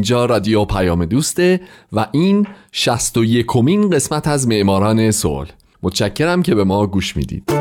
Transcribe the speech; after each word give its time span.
اینجا 0.00 0.24
رادیو 0.24 0.64
پیام 0.64 1.04
دوسته 1.04 1.60
و 1.92 2.06
این 2.12 2.46
شست 2.72 3.16
و 3.16 3.24
یکمین 3.24 3.90
قسمت 3.90 4.28
از 4.28 4.48
معماران 4.48 5.10
صلح. 5.10 5.50
متشکرم 5.82 6.42
که 6.42 6.54
به 6.54 6.64
ما 6.64 6.86
گوش 6.86 7.16
می‌دید. 7.16 7.52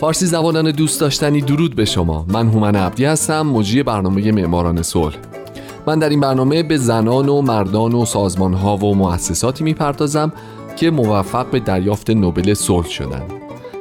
فارسی 0.00 0.26
زبانان 0.26 0.70
دوست 0.70 1.00
داشتنی 1.00 1.40
درود 1.40 1.76
به 1.76 1.84
شما. 1.84 2.26
من 2.28 2.48
هومن 2.48 2.76
عبدی 2.76 3.04
هستم 3.04 3.42
مجری 3.42 3.82
برنامه 3.82 4.32
معماران 4.32 4.82
صلح. 4.82 5.16
من 5.86 5.98
در 5.98 6.08
این 6.08 6.20
برنامه 6.20 6.62
به 6.62 6.76
زنان 6.76 7.28
و 7.28 7.42
مردان 7.42 7.94
و 7.94 8.04
سازمان 8.04 8.54
ها 8.54 8.76
و 8.76 8.94
مؤسساتی 8.94 9.64
می‌پردازم 9.64 10.32
که 10.78 10.90
موفق 10.90 11.50
به 11.50 11.60
دریافت 11.60 12.10
نوبل 12.10 12.54
صلح 12.54 12.86
شدند 12.88 13.32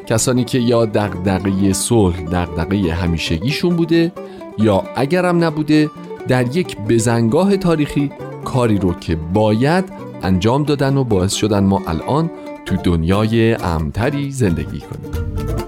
کسانی 0.05 0.43
که 0.43 0.59
یا 0.59 0.85
دغدغه 0.85 1.73
صلح 1.73 2.21
دغدغه 2.21 2.93
همیشگیشون 2.93 3.75
بوده 3.75 4.11
یا 4.57 4.83
اگرم 4.95 5.43
نبوده 5.43 5.89
در 6.27 6.57
یک 6.57 6.77
بزنگاه 6.77 7.57
تاریخی 7.57 8.11
کاری 8.45 8.77
رو 8.77 8.93
که 8.93 9.15
باید 9.15 9.85
انجام 10.23 10.63
دادن 10.63 10.97
و 10.97 11.03
باعث 11.03 11.33
شدن 11.33 11.63
ما 11.63 11.81
الان 11.87 12.31
تو 12.65 12.75
دنیای 12.75 13.53
امتری 13.53 14.31
زندگی 14.31 14.79
کنیم. 14.79 15.66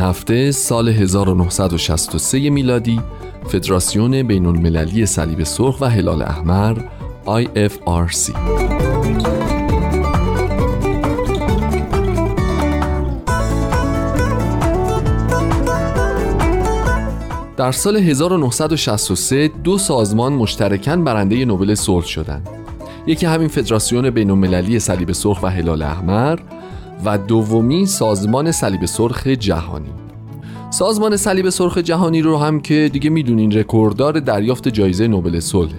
هفته 0.00 0.50
سال 0.50 0.88
1963 0.88 2.50
میلادی 2.50 3.00
فدراسیون 3.46 4.22
بین 4.22 4.46
المللی 4.46 5.06
صلیب 5.06 5.42
سرخ 5.42 5.80
و 5.80 5.84
هلال 5.84 6.22
احمر 6.22 6.76
IFRC 7.26 8.32
در 17.56 17.72
سال 17.72 17.96
1963 17.96 19.48
دو 19.48 19.78
سازمان 19.78 20.32
مشترکاً 20.32 20.96
برنده 20.96 21.44
نوبل 21.44 21.74
صلح 21.74 22.06
شدند. 22.06 22.48
یکی 23.06 23.26
همین 23.26 23.48
فدراسیون 23.48 24.10
بین 24.10 24.30
المللی 24.30 24.78
صلیب 24.78 25.12
سرخ 25.12 25.42
و 25.42 25.46
هلال 25.46 25.82
احمر 25.82 26.38
و 27.04 27.18
دومی 27.18 27.86
سازمان 27.86 28.52
صلیب 28.52 28.84
سرخ 28.84 29.26
جهانی. 29.26 29.90
سازمان 30.70 31.16
صلیب 31.16 31.48
سرخ 31.48 31.78
جهانی 31.78 32.22
رو 32.22 32.38
هم 32.38 32.60
که 32.60 32.90
دیگه 32.92 33.10
می‌دونین 33.10 33.52
رکورددار 33.52 34.20
دریافت 34.20 34.68
جایزه 34.68 35.08
نوبل 35.08 35.40
صلح. 35.40 35.74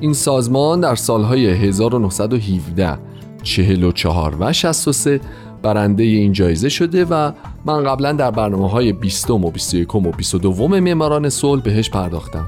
این 0.00 0.12
سازمان 0.12 0.80
در 0.80 0.94
سالهای 0.94 1.46
1917 1.46 2.98
44 3.42 4.36
و 4.40 4.52
63 4.52 5.20
برنده 5.62 6.02
این 6.02 6.32
جایزه 6.32 6.68
شده 6.68 7.04
و 7.04 7.32
من 7.64 7.84
قبلا 7.84 8.12
در 8.12 8.30
برنامه 8.30 8.70
های 8.70 8.92
20 8.92 9.30
و 9.30 9.50
21 9.50 9.94
و 9.94 10.00
22 10.00 10.68
معماران 10.68 11.28
صلح 11.28 11.62
بهش 11.62 11.90
پرداختم. 11.90 12.46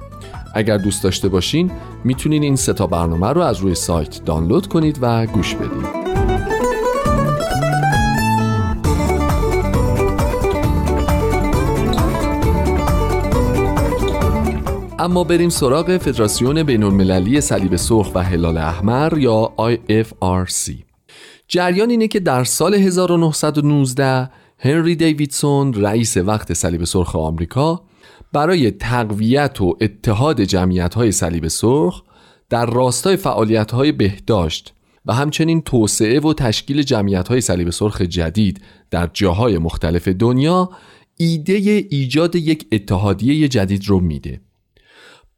اگر 0.54 0.78
دوست 0.78 1.04
داشته 1.04 1.28
باشین 1.28 1.70
می‌تونین 2.04 2.42
این 2.42 2.56
سه 2.56 2.72
تا 2.72 2.86
برنامه 2.86 3.28
رو 3.28 3.40
از 3.40 3.58
روی 3.58 3.74
سایت 3.74 4.24
دانلود 4.24 4.66
کنید 4.66 4.98
و 5.00 5.26
گوش 5.26 5.54
بدید 5.54 6.05
اما 15.06 15.24
بریم 15.24 15.48
سراغ 15.48 15.96
فدراسیون 15.96 16.62
بین 16.62 16.82
المللی 16.82 17.40
صلیب 17.40 17.76
سرخ 17.76 18.14
و 18.14 18.22
هلال 18.22 18.56
احمر 18.56 19.18
یا 19.18 19.52
IFRC 19.58 20.72
جریان 21.48 21.90
اینه 21.90 22.08
که 22.08 22.20
در 22.20 22.44
سال 22.44 22.74
1919 22.74 24.30
هنری 24.58 24.96
دیویدسون 24.96 25.74
رئیس 25.74 26.16
وقت 26.16 26.52
صلیب 26.52 26.84
سرخ 26.84 27.16
آمریکا 27.16 27.82
برای 28.32 28.70
تقویت 28.70 29.60
و 29.60 29.76
اتحاد 29.80 30.40
جمعیت 30.40 30.94
های 30.94 31.12
صلیب 31.12 31.48
سرخ 31.48 32.02
در 32.50 32.66
راستای 32.66 33.16
فعالیت 33.16 33.70
های 33.70 33.92
بهداشت 33.92 34.74
و 35.06 35.12
همچنین 35.12 35.62
توسعه 35.62 36.20
و 36.20 36.32
تشکیل 36.32 36.82
جمعیت 36.82 37.28
های 37.28 37.40
صلیب 37.40 37.70
سرخ 37.70 38.00
جدید 38.00 38.60
در 38.90 39.10
جاهای 39.12 39.58
مختلف 39.58 40.08
دنیا 40.08 40.70
ایده 41.16 41.52
ایجاد 41.90 42.36
یک 42.36 42.66
اتحادیه 42.72 43.48
جدید 43.48 43.88
رو 43.88 44.00
میده. 44.00 44.40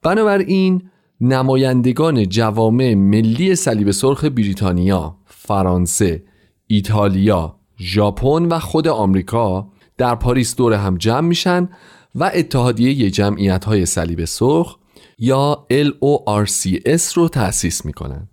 بنابراین 0.02 0.82
نمایندگان 1.20 2.28
جوامع 2.28 2.94
ملی 2.94 3.54
صلیب 3.54 3.90
سرخ 3.90 4.24
بریتانیا، 4.24 5.16
فرانسه، 5.26 6.22
ایتالیا، 6.66 7.56
ژاپن 7.80 8.44
و 8.44 8.58
خود 8.58 8.88
آمریکا 8.88 9.70
در 9.98 10.14
پاریس 10.14 10.56
دور 10.56 10.72
هم 10.72 10.96
جمع 10.96 11.28
میشن 11.28 11.68
و 12.14 12.30
اتحادیه 12.34 13.10
جمعیت 13.10 13.64
های 13.64 13.86
صلیب 13.86 14.24
سرخ 14.24 14.76
یا 15.18 15.66
LORCS 15.70 17.12
رو 17.14 17.28
تأسیس 17.28 17.84
می‌کنن. 17.84 18.28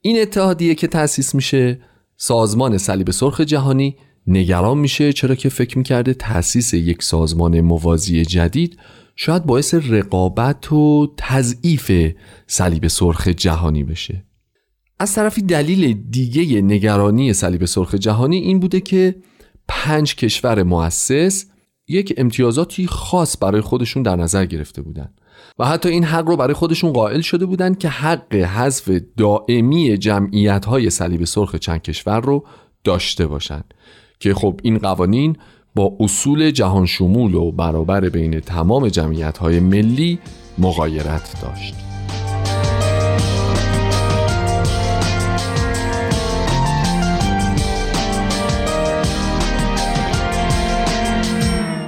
این 0.00 0.20
اتحادیه 0.20 0.74
که 0.74 0.86
تأسیس 0.86 1.34
میشه 1.34 1.80
سازمان 2.16 2.78
صلیب 2.78 3.10
سرخ 3.10 3.40
جهانی 3.40 3.96
نگران 4.26 4.78
میشه 4.78 5.12
چرا 5.12 5.34
که 5.34 5.48
فکر 5.48 5.78
می‌کرده 5.78 6.14
تأسیس 6.14 6.74
یک 6.74 7.02
سازمان 7.02 7.60
موازی 7.60 8.24
جدید 8.24 8.78
شاید 9.16 9.44
باعث 9.44 9.74
رقابت 9.74 10.72
و 10.72 11.14
تضعیف 11.16 12.12
صلیب 12.46 12.86
سرخ 12.86 13.28
جهانی 13.28 13.84
بشه. 13.84 14.24
از 14.98 15.14
طرفی 15.14 15.42
دلیل 15.42 16.02
دیگه 16.10 16.62
نگرانی 16.62 17.32
صلیب 17.32 17.64
سرخ 17.64 17.94
جهانی 17.94 18.36
این 18.36 18.60
بوده 18.60 18.80
که 18.80 19.16
پنج 19.68 20.14
کشور 20.14 20.62
مؤسس 20.62 21.46
یک 21.88 22.14
امتیازاتی 22.16 22.86
خاص 22.86 23.36
برای 23.40 23.60
خودشون 23.60 24.02
در 24.02 24.16
نظر 24.16 24.46
گرفته 24.46 24.82
بودند 24.82 25.20
و 25.58 25.66
حتی 25.66 25.88
این 25.88 26.04
حق 26.04 26.28
رو 26.28 26.36
برای 26.36 26.54
خودشون 26.54 26.92
قائل 26.92 27.20
شده 27.20 27.46
بودند 27.46 27.78
که 27.78 27.88
حق 27.88 28.34
حذف 28.34 28.90
دائمی 29.16 29.98
جمعیت 29.98 30.64
های 30.64 30.90
صلیب 30.90 31.24
سرخ 31.24 31.56
چند 31.56 31.82
کشور 31.82 32.20
رو 32.20 32.46
داشته 32.84 33.26
باشند 33.26 33.74
که 34.20 34.34
خب 34.34 34.60
این 34.62 34.78
قوانین 34.78 35.36
با 35.74 35.96
اصول 36.00 36.50
جهان 36.50 36.86
شمول 36.86 37.34
و 37.34 37.52
برابر 37.52 38.08
بین 38.08 38.40
تمام 38.40 38.88
جمعیت 38.88 39.38
های 39.38 39.60
ملی 39.60 40.18
مغایرت 40.58 41.42
داشت. 41.42 41.74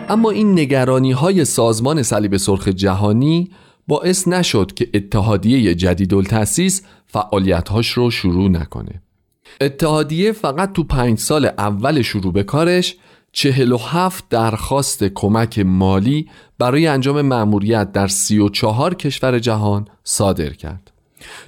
اما 0.09 0.31
این 0.31 0.53
نگرانی 0.53 1.13
های 1.13 1.45
سازمان 1.45 2.03
صلیب 2.03 2.37
سرخ 2.37 2.69
جهانی 2.69 3.51
باعث 3.89 4.29
نشد 4.29 4.75
که 4.75 4.89
اتحادیه 4.95 5.75
جدید 5.75 6.15
التاسیس 6.15 6.83
فعالیتهاش 7.07 7.89
رو 7.89 8.11
شروع 8.11 8.51
نکنه. 8.51 9.03
اتحادیه 9.61 10.33
فقط 10.33 10.73
تو 10.73 10.85
پنج 10.85 11.19
سال 11.19 11.45
اول 11.45 12.03
شروع 12.03 12.33
به 12.33 12.43
کارش 12.43 12.97
47 13.33 14.29
درخواست 14.29 15.05
کمک 15.05 15.59
مالی 15.59 16.29
برای 16.59 16.87
انجام 16.87 17.23
مأموریت 17.23 17.93
در 17.93 18.07
34 18.07 18.95
کشور 18.95 19.39
جهان 19.39 19.89
صادر 20.05 20.51
کرد. 20.51 20.93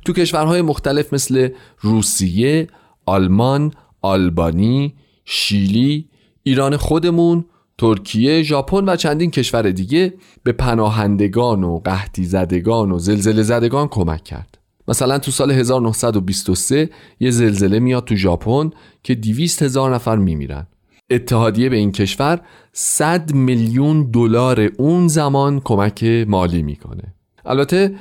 تو 0.05 0.13
کشورهای 0.13 0.63
مختلف 0.63 1.13
مثل 1.13 1.49
روسیه، 1.81 2.67
آلمان، 3.07 3.73
آلبانی، 4.03 4.95
شیلی، 5.25 6.09
ایران 6.43 6.77
خودمون، 6.77 7.45
ترکیه، 7.79 8.43
ژاپن 8.43 8.89
و 8.89 8.97
چندین 8.97 9.31
کشور 9.31 9.71
دیگه 9.71 10.15
به 10.43 10.53
پناهندگان 10.53 11.65
و 11.65 11.79
قحطی 11.79 12.25
زدگان 12.25 12.91
و 12.91 12.99
زلزله 12.99 13.43
زدگان 13.43 13.89
کمک 13.89 14.25
کرد. 14.25 14.59
مثلا 14.89 15.19
تو 15.19 15.31
سال 15.31 15.51
1923 15.51 16.91
یه 17.21 17.31
زلزله 17.31 17.79
میاد 17.79 18.05
تو 18.05 18.17
ژاپن 18.17 18.71
که 19.03 19.15
200 19.15 19.63
هزار 19.63 19.95
نفر 19.95 20.17
میمیرن 20.17 20.67
اتحادیه 21.11 21.69
به 21.69 21.77
این 21.77 21.93
کشور 21.93 22.41
100 22.73 23.35
میلیون 23.35 24.11
دلار 24.11 24.71
اون 24.79 25.09
زمان 25.09 25.61
کمک 25.61 26.05
مالی 26.05 26.63
می‌کنه 26.63 27.15
البته 27.45 27.95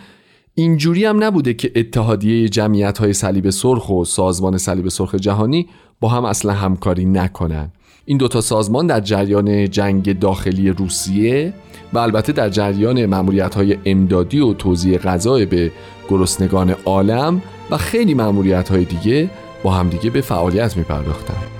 اینجوری 0.56 1.06
هم 1.06 1.24
نبوده 1.24 1.54
که 1.54 1.72
اتحادیه 1.76 2.50
جمعیت 2.50 2.98
های 2.98 3.14
صلیب 3.14 3.50
سرخ 3.50 3.90
و 3.90 4.06
سازمان 4.06 4.58
صلیب 4.58 4.90
سرخ 4.90 5.16
جهانی 5.16 5.68
با 6.00 6.10
هم 6.10 6.26
اصلا 6.26 6.54
همکاری 6.54 7.06
نکنن 7.06 7.72
این 8.06 8.18
دوتا 8.18 8.42
سازمان 8.42 8.88
در 8.88 9.00
جریان 9.00 9.70
جنگ 9.70 10.20
داخلی 10.20 10.70
روسیه 10.70 11.54
و 11.94 12.00
البته 12.00 12.32
در 12.34 12.50
جریان 12.50 13.06
معمولیت 13.06 13.56
های 13.56 13.78
امدادی 13.86 14.40
و 14.40 14.54
توزیع 14.54 14.98
غذای 14.98 15.46
به 15.46 15.72
گرسنگان 16.10 16.76
عالم 16.86 17.42
و 17.72 17.78
خیلی 17.78 18.14
معمولیت 18.14 18.70
های 18.70 18.86
دیگه 18.86 19.30
با 19.64 19.72
همدیگه 19.72 20.10
به 20.10 20.22
فعالیت 20.22 20.78
می 20.78 20.84
پرداختن. 20.84 21.53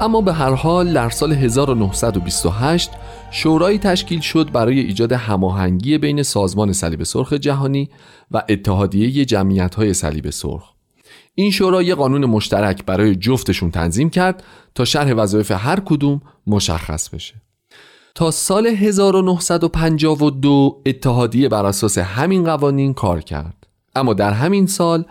اما 0.00 0.20
به 0.20 0.32
هر 0.32 0.54
حال 0.54 0.92
در 0.92 1.10
سال 1.10 1.32
1928 1.32 2.90
شورایی 3.30 3.78
تشکیل 3.78 4.20
شد 4.20 4.52
برای 4.52 4.80
ایجاد 4.80 5.12
هماهنگی 5.12 5.98
بین 5.98 6.22
سازمان 6.22 6.72
صلیب 6.72 7.02
سرخ 7.02 7.32
جهانی 7.32 7.90
و 8.30 8.42
اتحادیه 8.48 9.24
جمعیت‌های 9.24 9.94
صلیب 9.94 10.30
سرخ. 10.30 10.72
این 11.34 11.50
شورا 11.50 11.82
یه 11.82 11.94
قانون 11.94 12.24
مشترک 12.24 12.84
برای 12.84 13.14
جفتشون 13.14 13.70
تنظیم 13.70 14.10
کرد 14.10 14.42
تا 14.74 14.84
شرح 14.84 15.12
وظایف 15.12 15.50
هر 15.50 15.80
کدوم 15.80 16.20
مشخص 16.46 17.08
بشه. 17.08 17.34
تا 18.14 18.30
سال 18.30 18.66
1952 18.66 20.82
اتحادیه 20.86 21.48
بر 21.48 21.66
اساس 21.66 21.98
همین 21.98 22.44
قوانین 22.44 22.94
کار 22.94 23.20
کرد. 23.20 23.66
اما 23.94 24.14
در 24.14 24.32
همین 24.32 24.66
سال 24.66 25.04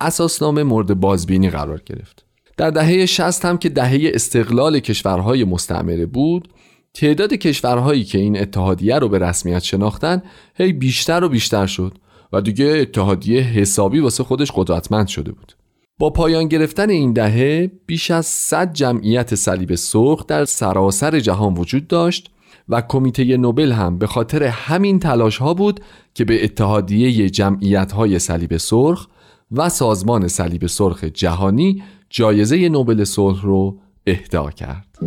اساسنامه 0.00 0.62
مورد 0.62 1.00
بازبینی 1.00 1.50
قرار 1.50 1.82
گرفت. 1.86 2.29
در 2.60 2.70
دهه 2.70 3.06
60 3.06 3.44
هم 3.44 3.58
که 3.58 3.68
دهه 3.68 4.10
استقلال 4.14 4.80
کشورهای 4.80 5.44
مستعمره 5.44 6.06
بود 6.06 6.48
تعداد 6.94 7.34
کشورهایی 7.34 8.04
که 8.04 8.18
این 8.18 8.40
اتحادیه 8.40 8.98
رو 8.98 9.08
به 9.08 9.18
رسمیت 9.18 9.62
شناختن 9.62 10.22
هی 10.54 10.72
بیشتر 10.72 11.24
و 11.24 11.28
بیشتر 11.28 11.66
شد 11.66 11.98
و 12.32 12.40
دیگه 12.40 12.64
اتحادیه 12.64 13.42
حسابی 13.42 14.00
واسه 14.00 14.24
خودش 14.24 14.52
قدرتمند 14.54 15.06
شده 15.06 15.32
بود. 15.32 15.52
با 15.98 16.10
پایان 16.10 16.48
گرفتن 16.48 16.90
این 16.90 17.12
دهه 17.12 17.70
بیش 17.86 18.10
از 18.10 18.26
100 18.26 18.72
جمعیت 18.72 19.34
صلیب 19.34 19.74
سرخ 19.74 20.26
در 20.26 20.44
سراسر 20.44 21.20
جهان 21.20 21.54
وجود 21.54 21.86
داشت 21.86 22.30
و 22.68 22.82
کمیته 22.88 23.36
نوبل 23.36 23.72
هم 23.72 23.98
به 23.98 24.06
خاطر 24.06 24.42
همین 24.42 24.98
تلاش 24.98 25.38
ها 25.38 25.54
بود 25.54 25.80
که 26.14 26.24
به 26.24 26.44
اتحادیه 26.44 27.30
جمعیت 27.30 27.92
های 27.92 28.18
صلیب 28.18 28.56
سرخ 28.56 29.06
و 29.52 29.68
سازمان 29.68 30.28
صلیب 30.28 30.66
سرخ 30.66 31.04
جهانی 31.04 31.82
جایزه 32.10 32.68
نوبل 32.68 33.04
صلح 33.04 33.42
رو 33.42 33.78
اهدا 34.06 34.50
کرد. 34.50 34.98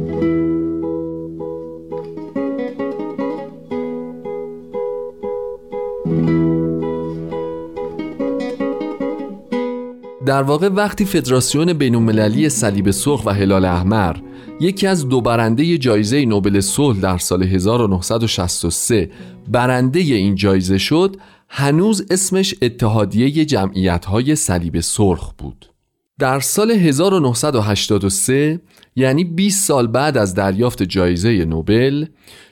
در 10.26 10.44
واقع 10.44 10.68
وقتی 10.68 11.06
فدراسیون 11.06 11.74
بینالمللی 11.74 12.50
صلیب 12.50 12.92
سرخ 12.92 13.26
و 13.26 13.30
هلال 13.30 13.66
احمر 13.66 14.16
یکی 14.60 14.88
از 14.88 15.10
دو 15.10 15.22
برنده 15.22 15.78
جایزه 15.78 16.26
نوبل 16.26 16.60
صلح 16.60 17.00
در 17.00 17.18
سال 17.18 17.44
1963 17.44 19.12
برنده 19.48 20.00
این 20.00 20.36
جایزه 20.36 20.78
شد 20.78 21.18
هنوز 21.50 22.06
اسمش 22.10 22.56
اتحادیه 22.62 23.46
جمعیت 23.46 24.06
های 24.06 24.36
صلیب 24.36 24.80
سرخ 24.80 25.34
بود 25.38 25.73
در 26.19 26.39
سال 26.39 26.71
1983 26.71 28.60
یعنی 28.95 29.24
20 29.24 29.68
سال 29.68 29.88
بعد 29.88 30.18
از 30.18 30.33
دریافت 30.33 30.83
جایزه 30.83 31.45
نوبل 31.45 32.06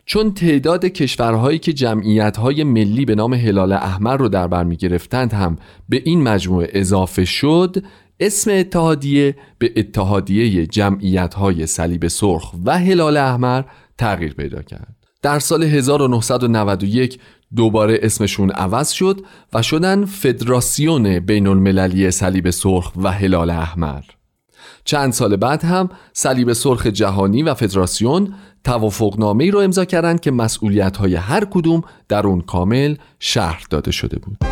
چون 0.05 0.33
تعداد 0.33 0.85
کشورهایی 0.85 1.59
که 1.59 1.73
جمعیتهای 1.73 2.63
ملی 2.63 3.05
به 3.05 3.15
نام 3.15 3.33
هلال 3.33 3.71
احمر 3.71 4.17
رو 4.17 4.29
در 4.29 4.47
بر 4.47 4.63
می 4.63 4.75
گرفتند 4.75 5.33
هم 5.33 5.57
به 5.89 6.01
این 6.05 6.23
مجموعه 6.23 6.69
اضافه 6.73 7.25
شد 7.25 7.83
اسم 8.19 8.51
اتحادیه 8.51 9.35
به 9.57 9.73
اتحادیه 9.75 10.65
جمعیتهای 10.65 11.65
صلیب 11.65 12.07
سرخ 12.07 12.53
و 12.65 12.79
هلال 12.79 13.17
احمر 13.17 13.63
تغییر 13.97 14.33
پیدا 14.33 14.61
کرد. 14.61 14.95
در 15.21 15.39
سال 15.39 15.63
1991 15.63 17.19
دوباره 17.55 17.99
اسمشون 18.01 18.51
عوض 18.51 18.89
شد 18.89 19.21
و 19.53 19.61
شدن 19.61 20.05
فدراسیون 20.05 21.19
بین 21.19 21.47
المللی 21.47 22.11
صلیب 22.11 22.49
سرخ 22.49 22.91
و 22.97 23.11
هلال 23.11 23.49
احمر. 23.49 24.01
چند 24.83 25.13
سال 25.13 25.35
بعد 25.35 25.63
هم 25.63 25.89
صلیب 26.13 26.53
سرخ 26.53 26.87
جهانی 26.87 27.43
و 27.43 27.53
فدراسیون 27.53 28.33
توافقنامه 28.63 29.51
رو 29.51 29.59
امضا 29.59 29.85
کردند 29.85 30.19
که 30.19 30.31
مسئولیت 30.31 30.97
های 30.97 31.15
هر 31.15 31.45
کدوم 31.45 31.81
در 32.09 32.27
اون 32.27 32.41
کامل 32.41 32.95
شهر 33.19 33.65
داده 33.69 33.91
شده 33.91 34.19
بود. 34.19 34.50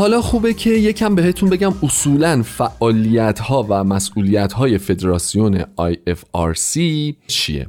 حالا 0.00 0.22
خوبه 0.22 0.54
که 0.54 0.70
یکم 0.70 1.14
بهتون 1.14 1.50
بگم 1.50 1.72
اصولا 1.82 2.42
فعالیت 2.42 3.38
ها 3.38 3.66
و 3.68 3.84
مسئولیت 3.84 4.52
های 4.52 4.78
فدراسیون 4.78 5.62
IFRC 5.62 6.80
چیه؟ 7.26 7.66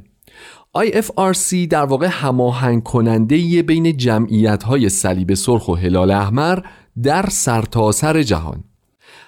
IFRC 0.78 1.66
در 1.70 1.84
واقع 1.84 2.06
هماهنگ 2.06 2.82
کننده 2.82 3.62
بین 3.62 3.96
جمعیت 3.96 4.62
های 4.62 4.88
صلیب 4.88 5.34
سرخ 5.34 5.68
و 5.68 5.74
هلال 5.74 6.10
احمر 6.10 6.58
در 7.02 7.26
سرتاسر 7.30 8.22
جهان. 8.22 8.64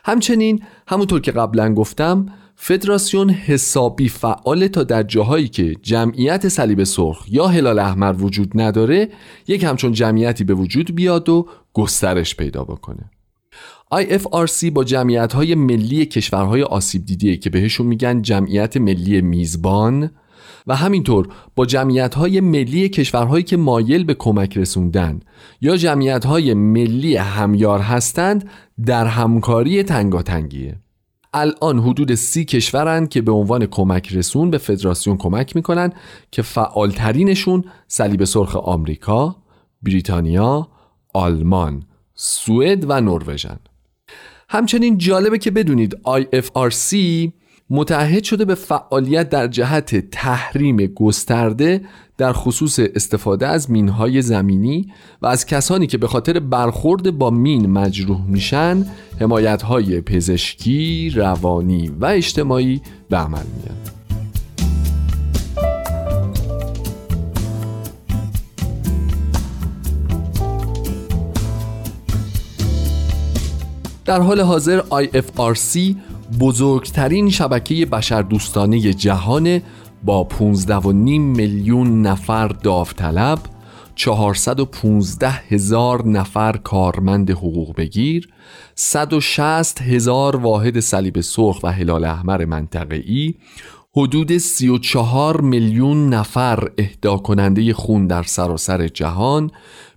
همچنین 0.05 0.63
همونطور 0.89 1.21
که 1.21 1.33
قبلا 1.33 1.75
گفتم 1.75 2.27
فدراسیون 2.57 3.31
حسابی 3.31 4.09
فعال 4.09 4.67
تا 4.67 4.83
در 4.83 5.03
جاهایی 5.03 5.49
که 5.49 5.75
جمعیت 5.83 6.49
صلیب 6.49 6.85
سرخ 6.85 7.25
یا 7.29 7.47
هلال 7.47 7.79
احمر 7.79 8.15
وجود 8.19 8.53
نداره 8.55 9.09
یک 9.49 9.65
همچون 9.65 9.93
جمعیتی 9.93 10.45
به 10.45 10.55
وجود 10.55 10.95
بیاد 10.95 11.29
و 11.29 11.49
گسترش 11.73 12.37
پیدا 12.37 12.65
بکنه. 12.65 13.11
IFRC 13.95 14.71
با 14.71 14.85
جمعیت 14.85 15.33
های 15.33 15.55
ملی 15.55 16.07
کشورهای 16.07 16.63
آسیب 16.63 17.05
دیده 17.05 17.37
که 17.37 17.51
بهشون 17.51 17.87
میگن 17.87 18.23
جمعیت 18.23 18.77
ملی 18.77 19.21
میزبان 19.21 20.11
و 20.67 20.77
همینطور 20.77 21.29
با 21.55 21.67
جمعیت 21.67 22.15
های 22.15 22.41
ملی 22.41 22.89
کشورهایی 22.89 23.45
که 23.45 23.57
مایل 23.57 24.05
به 24.05 24.15
کمک 24.15 24.59
رسوندن 24.59 25.21
یا 25.61 25.77
جمعیت 25.77 26.27
های 26.27 26.55
ملی 26.55 27.17
همیار 27.17 27.81
هستند 27.81 28.49
در 28.87 29.07
همکاری 29.07 29.83
تنگاتنگیه. 29.83 30.84
الان 31.35 31.79
حدود 31.79 32.15
سی 32.15 32.45
کشورند 32.45 33.09
که 33.09 33.23
به 33.23 33.33
عنوان 33.33 33.67
کمک 33.67 34.13
رسون 34.13 34.51
به 34.51 34.59
فدراسیون 34.59 35.17
کمک 35.17 35.57
می‌کنن 35.57 35.93
که 36.31 36.43
فعالترینشون 36.43 37.65
صلیب 37.89 38.25
سرخ 38.25 38.57
آمریکا، 38.57 39.37
بریتانیا، 39.83 40.69
آلمان، 41.15 41.83
سوئد 42.15 42.91
و 42.91 43.01
نروژن. 43.01 43.59
همچنین 44.49 44.99
جالبه 44.99 45.39
که 45.39 45.51
بدونید 45.51 45.97
IFRC 46.07 46.97
متعهد 47.71 48.25
شده 48.25 48.45
به 48.45 48.55
فعالیت 48.55 49.29
در 49.29 49.47
جهت 49.47 50.11
تحریم 50.11 50.77
گسترده 50.77 51.81
در 52.19 52.33
خصوص 52.33 52.79
استفاده 52.95 53.47
از 53.47 53.71
مینهای 53.71 54.23
زمینی 54.23 54.93
و 55.23 55.27
از 55.27 55.47
کسانی 55.47 55.87
که 55.87 55.99
به 55.99 56.07
خاطر 56.07 56.41
برخورد 56.41 57.19
با 57.19 57.31
مین 57.31 57.71
مجروح 57.71 58.21
میشن 58.27 58.87
حمایتهای 59.21 60.01
پزشکی، 60.01 61.11
روانی 61.11 61.89
و 62.01 62.05
اجتماعی 62.05 62.81
به 63.09 63.17
عمل 63.17 63.43
میان. 63.63 63.77
در 74.05 74.21
حال 74.21 74.41
حاضر 74.41 74.81
IFRC 74.81 75.79
بزرگترین 76.41 77.31
شبکه 77.31 77.87
بشردوستانه 77.87 78.81
جهان 78.81 79.61
با 80.05 80.29
15.5 80.31 80.85
میلیون 81.19 82.03
نفر 82.03 82.49
داوطلب 82.49 83.39
415 83.95 85.31
هزار 85.31 86.09
نفر 86.09 86.57
کارمند 86.57 87.31
حقوق 87.31 87.77
بگیر 87.77 88.29
160 88.75 89.83
هزار 89.83 90.37
واحد 90.37 90.81
صلیب 90.81 91.21
سرخ 91.21 91.61
و 91.63 91.73
هلال 91.73 92.05
احمر 92.05 92.45
منطقه‌ای 92.45 93.35
حدود 93.97 94.39
34 94.39 95.41
میلیون 95.41 96.09
نفر 96.09 96.69
اهدا 96.79 97.17
کننده 97.17 97.73
خون 97.73 98.07
در 98.07 98.23
سراسر 98.23 98.89
جهان 98.89 99.51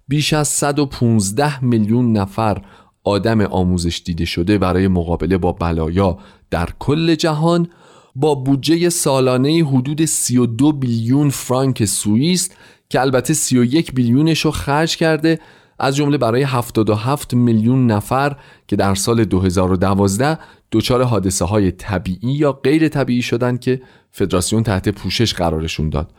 بیش 0.08 0.34
از 0.34 0.48
115 0.48 1.64
میلیون 1.66 2.14
نفر 2.14 2.62
آدم 3.04 3.42
آموزش 3.42 4.02
دیده 4.06 4.26
شده 4.26 4.58
برای 4.58 4.88
مقابله 4.88 5.38
با 5.38 5.52
بلایا 5.52 6.18
در 6.50 6.70
کل 6.80 7.16
جهان 7.16 7.68
با 8.20 8.36
بودجه 8.36 8.90
سالانه 8.90 9.66
حدود 9.68 10.06
32 10.06 10.72
بیلیون 10.72 11.30
فرانک 11.30 11.86
سوئیس 11.86 12.50
که 12.90 13.02
البته 13.02 13.34
31 13.34 13.94
بیلیونش 13.94 14.46
رو 14.46 14.52
خرج 14.52 14.98
کرده 14.98 15.40
از 15.80 15.96
جمله 15.96 16.18
برای 16.18 16.44
77 16.44 17.34
میلیون 17.34 17.92
نفر 17.92 18.36
که 18.68 18.76
در 18.76 18.96
سال 18.96 19.26
2012 19.26 20.38
دچار 20.72 21.04
حادثه 21.04 21.46
های 21.46 21.72
طبیعی 21.72 22.32
یا 22.32 22.52
غیر 22.52 22.88
طبیعی 22.88 23.22
شدن 23.22 23.58
که 23.58 23.82
فدراسیون 24.12 24.64
تحت 24.64 24.90
پوشش 24.90 25.34
قرارشون 25.34 25.90
داد. 25.90 26.12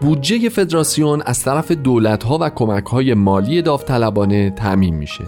بودجه 0.00 0.48
فدراسیون 0.48 1.22
از 1.26 1.42
طرف 1.42 1.72
دولتها 1.72 2.38
و 2.40 2.50
کمکهای 2.50 3.14
مالی 3.14 3.62
داوطلبانه 3.62 4.50
تعمین 4.50 4.94
میشه. 4.94 5.24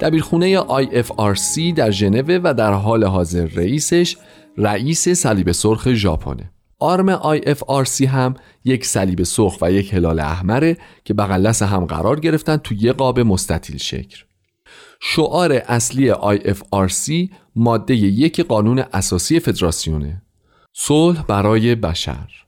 دبیرخونه 0.00 0.60
IFRC 0.60 1.74
در 1.76 1.90
ژنو 1.90 2.40
و 2.44 2.54
در 2.54 2.72
حال 2.72 3.04
حاضر 3.04 3.44
رئیسش 3.44 4.16
رئیس 4.58 5.08
صلیب 5.08 5.52
سرخ 5.52 5.92
ژاپنه. 5.92 6.50
آرم 6.78 7.16
IFRC 7.38 8.00
هم 8.00 8.34
یک 8.64 8.86
صلیب 8.86 9.22
سرخ 9.22 9.58
و 9.62 9.72
یک 9.72 9.94
هلال 9.94 10.20
احمره 10.20 10.76
که 11.04 11.14
بغل 11.14 11.46
هم 11.46 11.84
قرار 11.84 12.20
گرفتن 12.20 12.56
تو 12.56 12.74
یه 12.74 12.92
قاب 12.92 13.20
مستطیل 13.20 13.76
شکل. 13.76 14.16
شعار 15.00 15.52
اصلی 15.52 16.12
IFRC 16.12 17.30
ماده 17.56 17.94
یک 17.94 18.40
قانون 18.40 18.78
اساسی 18.92 19.40
فدراسیونه. 19.40 20.22
صلح 20.72 21.22
برای 21.22 21.74
بشر. 21.74 22.42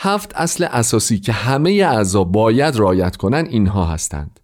هفت 0.00 0.36
اصل 0.36 0.64
اساسی 0.64 1.18
که 1.18 1.32
همه 1.32 1.70
اعضا 1.70 2.24
باید 2.24 2.76
رعایت 2.76 3.16
کنن 3.16 3.46
اینها 3.50 3.84
هستند. 3.84 4.40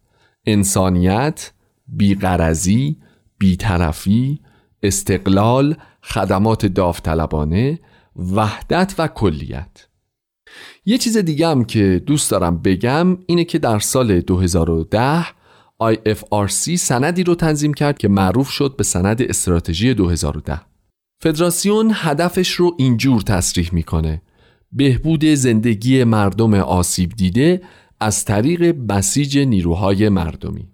انسانیت، 0.47 1.53
بیقرزی، 1.89 2.97
بیطرفی، 3.39 4.41
استقلال، 4.83 5.77
خدمات 6.03 6.67
داوطلبانه، 6.67 7.79
وحدت 8.17 8.95
و 8.99 9.09
کلیت. 9.09 9.87
یه 10.85 10.99
چیز 10.99 11.17
دیگه 11.17 11.49
هم 11.49 11.65
که 11.65 12.03
دوست 12.07 12.31
دارم 12.31 12.63
بگم 12.63 13.19
اینه 13.27 13.45
که 13.45 13.59
در 13.59 13.79
سال 13.79 14.21
2010 14.21 15.25
IFRC 15.83 16.75
سندی 16.75 17.25
رو 17.25 17.35
تنظیم 17.35 17.75
کرد 17.75 17.99
که 17.99 18.09
معروف 18.09 18.51
شد 18.51 18.77
به 18.77 18.85
سند 18.85 19.23
استراتژی 19.23 19.95
2010 19.95 20.61
فدراسیون 21.23 21.93
هدفش 21.95 22.51
رو 22.51 22.75
اینجور 22.79 23.23
تصریح 23.23 23.71
می‌کنه. 23.73 24.23
بهبود 24.75 25.25
زندگی 25.25 26.05
مردم 26.05 26.55
آسیب 26.55 27.11
دیده 27.17 27.63
از 28.01 28.25
طریق 28.25 28.75
بسیج 28.89 29.39
نیروهای 29.39 30.09
مردمی 30.09 30.69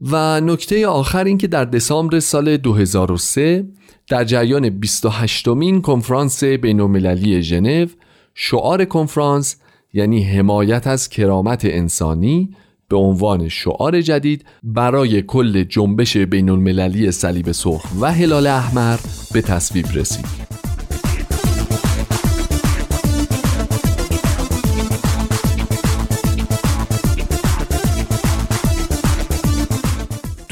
و 0.00 0.40
نکته 0.40 0.86
آخر 0.86 1.24
این 1.24 1.38
که 1.38 1.46
در 1.46 1.64
دسامبر 1.64 2.20
سال 2.20 2.56
2003 2.56 3.66
در 4.08 4.24
جریان 4.24 4.70
28 4.70 5.48
مین 5.48 5.80
کنفرانس 5.80 6.44
بین‌المللی 6.44 7.42
ژنو 7.42 7.86
شعار 8.34 8.84
کنفرانس 8.84 9.56
یعنی 9.92 10.22
حمایت 10.22 10.86
از 10.86 11.08
کرامت 11.08 11.64
انسانی 11.64 12.50
به 12.88 12.96
عنوان 12.96 13.48
شعار 13.48 14.00
جدید 14.00 14.44
برای 14.62 15.22
کل 15.22 15.62
جنبش 15.62 16.16
بین 16.16 16.48
المللی 16.48 17.12
صلیب 17.12 17.52
سرخ 17.52 17.84
و 18.00 18.12
هلال 18.12 18.46
احمر 18.46 18.98
به 19.32 19.42
تصویب 19.42 19.86
رسید. 19.94 20.55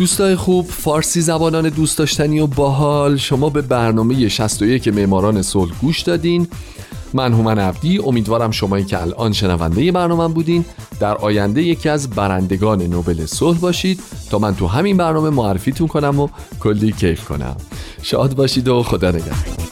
دوستای 0.04 0.36
خوب 0.36 0.66
فارسی 0.66 1.20
زبانان 1.20 1.68
دوست 1.68 1.98
داشتنی 1.98 2.40
و 2.40 2.46
باحال. 2.46 3.16
شما 3.16 3.50
به 3.50 3.62
برنامه 3.62 4.28
61 4.28 4.88
معماران 4.88 5.42
صلح 5.42 5.72
گوش 5.80 6.00
دادین. 6.00 6.48
من 7.14 7.32
هومن 7.32 7.58
عبدی 7.58 7.98
امیدوارم 7.98 8.50
شمایی 8.50 8.84
که 8.84 9.02
الان 9.02 9.32
شنونده 9.32 9.92
برنامه 9.92 10.34
بودین. 10.34 10.64
در 11.00 11.14
آینده 11.14 11.62
یکی 11.62 11.88
از 11.88 12.10
برندگان 12.10 12.82
نوبل 12.82 13.26
صلح 13.26 13.58
باشید. 13.58 14.00
تا 14.30 14.38
من 14.38 14.54
تو 14.54 14.66
همین 14.66 14.96
برنامه 14.96 15.30
معرفیتون 15.30 15.86
کنم 15.86 16.20
و 16.20 16.28
کلی 16.60 16.92
کیف 16.92 17.24
کنم. 17.24 17.56
شاد 18.02 18.34
باشید 18.34 18.68
و 18.68 18.82
خدا 18.82 19.10
نگهدار. 19.10 19.63